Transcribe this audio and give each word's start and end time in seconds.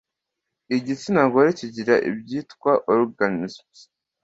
igitsina 0.75 1.21
gore 1.31 1.49
kigira 1.59 1.95
ibyitwa 2.09 2.71
orgasms 2.93 3.79